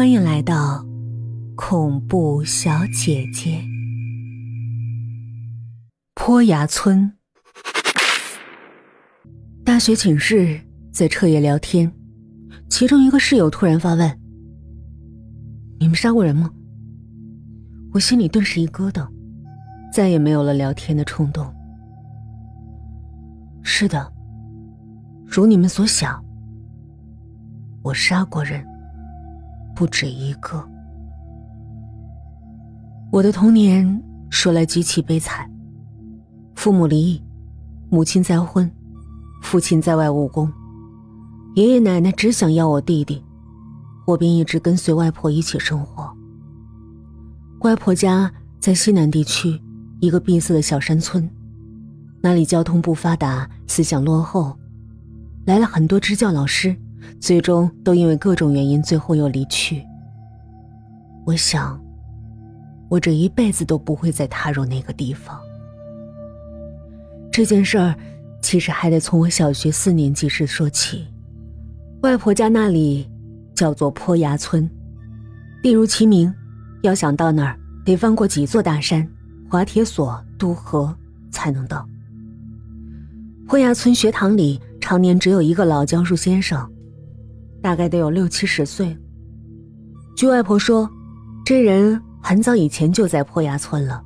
[0.00, 0.82] 欢迎来到
[1.54, 3.62] 恐怖小姐姐。
[6.14, 7.12] 坡崖村，
[9.62, 10.58] 大学寝室
[10.90, 11.92] 在彻夜聊天，
[12.70, 14.18] 其中一个室友突然发问
[15.78, 16.50] ：“你们杀过人吗？”
[17.92, 19.06] 我心里顿时一咯噔，
[19.92, 21.54] 再也没有了聊天的冲动。
[23.62, 24.10] 是的，
[25.26, 26.24] 如你们所想，
[27.82, 28.66] 我杀过人。
[29.80, 30.62] 不止一个。
[33.10, 35.50] 我的童年说来极其悲惨，
[36.54, 37.22] 父母离异，
[37.88, 38.70] 母亲再婚，
[39.40, 40.52] 父亲在外务工，
[41.54, 43.24] 爷爷奶奶只想要我弟弟，
[44.06, 46.14] 我便一直跟随外婆一起生活。
[47.60, 49.58] 外婆家在西南地区
[50.00, 51.26] 一个闭塞的小山村，
[52.20, 54.58] 那里交通不发达，思想落后，
[55.46, 56.76] 来了很多支教老师。
[57.18, 59.82] 最终都因为各种原因，最后又离去。
[61.26, 61.80] 我想，
[62.88, 65.38] 我这一辈子都不会再踏入那个地方。
[67.30, 67.94] 这件事儿，
[68.42, 71.06] 其实还得从我小学四年级时说起。
[72.02, 73.08] 外婆家那里
[73.54, 74.68] 叫做坡崖村，
[75.62, 76.32] 地如其名，
[76.82, 79.06] 要想到那儿，得翻过几座大山，
[79.48, 80.96] 滑铁索、渡河
[81.30, 81.86] 才能到。
[83.46, 86.68] 坡崖村学堂里常年只有一个老教书先生。
[87.62, 88.96] 大概得有六七十岁。
[90.16, 90.88] 据外婆说，
[91.44, 94.02] 这人很早以前就在坡崖村了。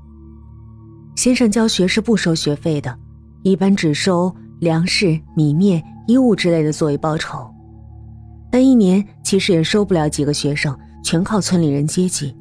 [1.17, 2.97] 先生教学是不收学费的，
[3.43, 7.49] 一般只收粮食、米面、衣物之类的作为报酬。
[8.51, 12.35] 但一年其实也收不了几个学生，全靠村里人接济。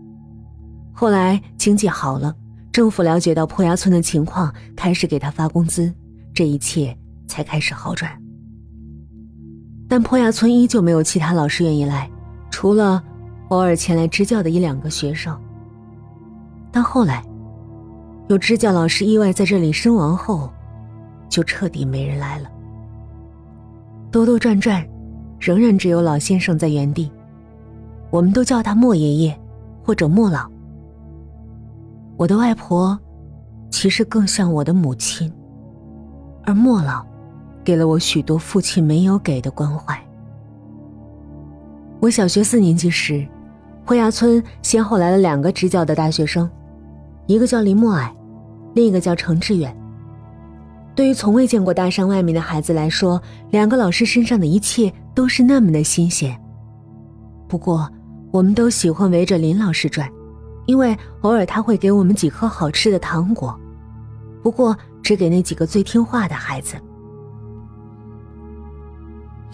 [0.91, 2.35] 后来经济好了，
[2.71, 5.91] 政府了解到坡崖村的情况，开始给他发工资，
[6.33, 6.95] 这一切
[7.27, 8.22] 才开始好转。
[9.93, 12.09] 但坡崖村依旧没有其他老师愿意来，
[12.49, 12.99] 除了
[13.49, 15.39] 偶尔前来支教的一两个学生。
[16.71, 17.23] 但后来，
[18.27, 20.51] 有支教老师意外在这里身亡后，
[21.29, 22.49] 就彻底没人来了。
[24.09, 24.83] 兜兜转转，
[25.39, 27.11] 仍然只有老先生在原地。
[28.09, 29.39] 我们都叫他莫爷爷，
[29.83, 30.49] 或者莫老。
[32.17, 32.99] 我的外婆，
[33.69, 35.31] 其实更像我的母亲，
[36.45, 37.05] 而莫老。
[37.63, 39.99] 给了我许多父亲没有给的关怀。
[41.99, 43.25] 我小学四年级时，
[43.85, 46.49] 坡崖村先后来了两个支教的大学生，
[47.27, 48.11] 一个叫林默蔼，
[48.73, 49.75] 另一个叫程志远。
[50.95, 53.21] 对于从未见过大山外面的孩子来说，
[53.51, 56.39] 两个老师身上的一切都是那么的新鲜。
[57.47, 57.89] 不过，
[58.31, 60.09] 我们都喜欢围着林老师转，
[60.65, 63.59] 因为偶尔他会给我们几颗好吃的糖果，
[64.43, 66.75] 不过只给那几个最听话的孩子。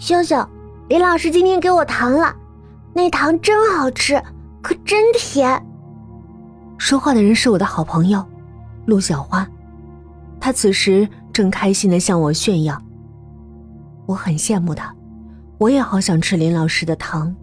[0.00, 0.48] 秀秀，
[0.88, 2.34] 林老师今天给我糖了，
[2.94, 4.14] 那糖真好吃，
[4.62, 5.62] 可真甜。
[6.78, 8.24] 说话的人是我的好朋友，
[8.86, 9.46] 陆小花，
[10.40, 12.80] 她此时正开心的向我炫耀。
[14.06, 14.90] 我很羡慕她，
[15.58, 17.36] 我也好想吃林老师的糖，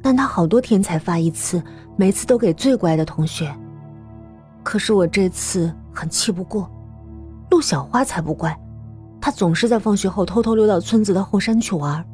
[0.00, 1.62] 但他好多天才发一次，
[1.94, 3.54] 每次都给最乖的同学。
[4.62, 6.70] 可是我这次很气不过，
[7.50, 8.58] 陆小花才不乖。
[9.26, 12.06] 他总是在放学后偷偷溜到村子的后山去玩，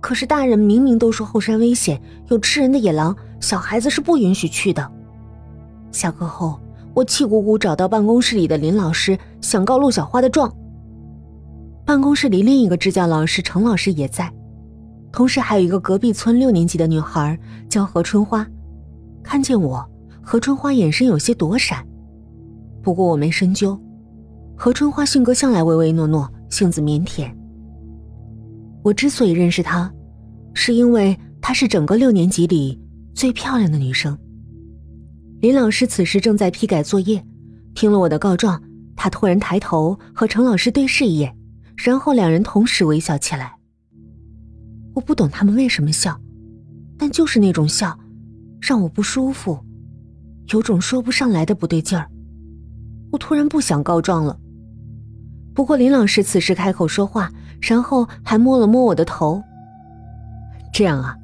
[0.00, 4.90] 可是大人明明都说后山危险，有吃人的野狼，小孩子是不允许去的。
[5.92, 6.58] 下课后，
[6.94, 10.52] 我气鼓鼓找到办公室里的林老师，想告陆小花的状。
[11.84, 14.28] 办公室里另一个支教老师程老师也在，
[15.12, 17.38] 同时还有一个隔壁村六年级的女孩
[17.68, 18.44] 叫何春花。
[19.22, 19.88] 看见我，
[20.20, 21.86] 何春花眼神有些躲闪，
[22.82, 23.80] 不过我没深究。
[24.56, 27.30] 何春花性格向来唯唯诺诺，性子腼腆。
[28.82, 29.92] 我之所以认识她，
[30.54, 32.80] 是因为她是整个六年级里
[33.14, 34.18] 最漂亮的女生。
[35.40, 37.22] 林老师此时正在批改作业，
[37.74, 38.60] 听了我的告状，
[38.96, 41.36] 他突然抬头和程老师对视一眼，
[41.76, 43.54] 然后两人同时微笑起来。
[44.94, 46.18] 我不懂他们为什么笑，
[46.96, 47.96] 但就是那种笑，
[48.58, 49.58] 让我不舒服，
[50.48, 52.10] 有种说不上来的不对劲儿。
[53.12, 54.40] 我突然不想告状了。
[55.56, 57.30] 不过林老师此时开口说话，
[57.62, 59.42] 然后还摸了摸我的头。
[60.70, 61.16] 这样啊，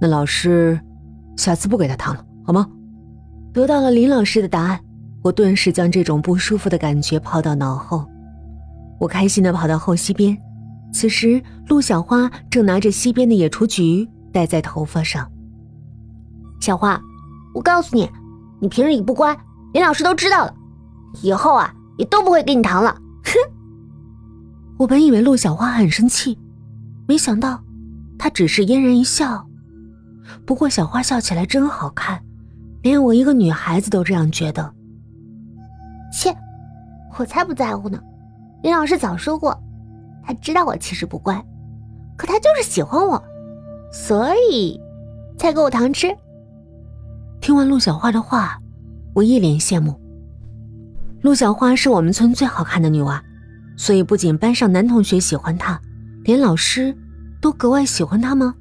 [0.00, 0.78] 那老师
[1.36, 2.68] 下次不给他糖了，好吗？
[3.52, 4.80] 得到了林老师的答案，
[5.22, 8.04] 我顿时将这种不舒服的感觉抛到脑后。
[8.98, 10.36] 我开心的跑到后溪边，
[10.92, 15.30] 此时陆小花正拿着溪边的野雏菊戴在头发上。
[16.60, 17.00] 小花，
[17.54, 18.10] 我告诉你，
[18.60, 19.38] 你平日里不乖，
[19.72, 20.52] 林老师都知道了，
[21.22, 22.92] 以后啊也都不会给你糖了。
[23.24, 23.51] 哼！
[24.78, 26.38] 我本以为陆小花很生气，
[27.06, 27.62] 没想到
[28.18, 29.46] 她只是嫣然一笑，
[30.44, 32.20] 不过小花笑起来真好看，
[32.82, 34.72] 连我一个女孩子都这样觉得。
[36.12, 36.34] 切，
[37.16, 37.98] 我才不在乎呢！
[38.62, 39.58] 林老师早说过，
[40.22, 41.34] 他知道我其实不乖，
[42.16, 43.22] 可他就是喜欢我，
[43.92, 44.80] 所以
[45.38, 46.14] 才给我糖吃。
[47.40, 48.58] 听完陆小花的话，
[49.14, 49.98] 我一脸羡慕。
[51.22, 53.22] 陆小花是我们村最好看的女娃，
[53.76, 55.80] 所以不仅班上男同学喜欢她，
[56.24, 56.96] 连老师
[57.40, 58.54] 都格外喜欢她吗？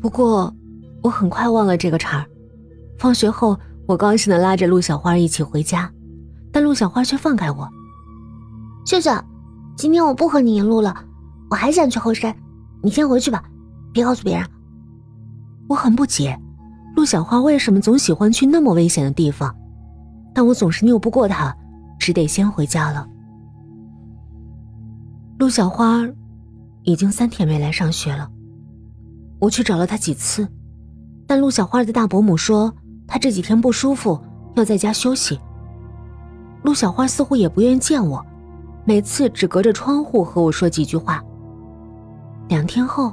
[0.00, 0.54] 不过，
[1.02, 2.26] 我很快忘了这个茬儿。
[2.98, 5.90] 放学后，我高兴的拉着陆小花一起回家，
[6.52, 7.68] 但陆小花却放开我。
[8.86, 9.10] 秀秀，
[9.76, 11.04] 今天我不和你一路了，
[11.50, 12.34] 我还想去后山，
[12.82, 13.42] 你先回去吧，
[13.92, 14.46] 别告诉别人。
[15.68, 16.38] 我很不解，
[16.96, 19.54] 陆小花为什么总喜欢去那么危险的地方，
[20.34, 21.54] 但我总是拗不过她，
[21.98, 23.06] 只得先回家了。
[25.38, 26.04] 陆小花
[26.82, 28.28] 已经三天没来上学了。
[29.38, 30.48] 我去找了她几次，
[31.28, 32.74] 但陆小花的大伯母说
[33.06, 34.20] 她这几天不舒服，
[34.56, 35.38] 要在家休息。
[36.64, 38.24] 陆小花似乎也不愿意见我，
[38.84, 41.22] 每次只隔着窗户和我说几句话。
[42.48, 43.12] 两天后，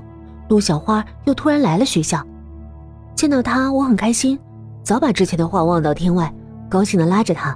[0.49, 2.25] 陆小花又突然来了学校，
[3.13, 4.39] 见到她我很开心，
[4.81, 6.33] 早把之前的话忘到天外，
[6.67, 7.55] 高兴的拉着她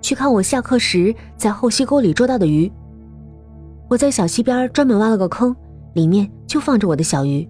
[0.00, 2.72] 去看我下课时在后溪沟里捉到的鱼。
[3.88, 5.54] 我在小溪边专门挖了个坑，
[5.94, 7.48] 里面就放着我的小鱼。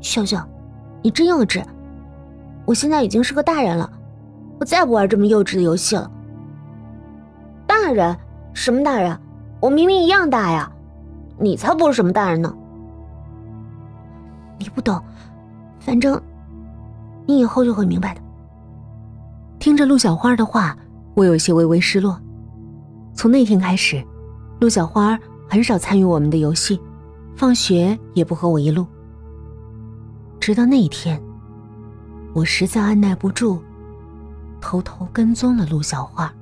[0.00, 0.36] 秀秀，
[1.02, 1.64] 你真幼稚！
[2.66, 3.90] 我现在已经是个大人了，
[4.60, 6.10] 我再不玩这么幼稚的游戏了。
[7.66, 8.16] 大人？
[8.52, 9.18] 什么大人？
[9.60, 10.70] 我明明一样大呀！
[11.38, 12.54] 你才不是什么大人呢！
[14.58, 15.00] 你不懂，
[15.80, 16.20] 反正
[17.24, 18.20] 你以后就会明白的。
[19.58, 20.76] 听着陆小花的话，
[21.14, 22.20] 我有些微微失落。
[23.14, 24.04] 从那天开始，
[24.60, 25.18] 陆小花
[25.48, 26.80] 很少参与我们的游戏，
[27.36, 28.86] 放学也不和我一路。
[30.40, 31.20] 直到那一天，
[32.32, 33.62] 我实在按耐不住，
[34.60, 36.32] 偷偷跟踪了陆小花。